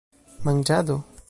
[0.47, 0.97] manĝado